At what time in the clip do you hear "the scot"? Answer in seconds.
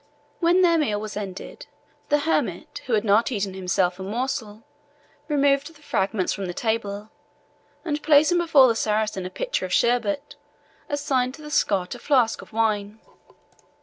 11.43-11.93